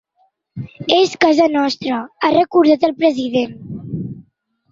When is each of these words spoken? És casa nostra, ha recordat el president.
És 0.95 1.11
casa 1.25 1.45
nostra, 1.57 1.99
ha 2.27 2.31
recordat 2.35 2.87
el 2.89 2.95
president. 3.03 3.55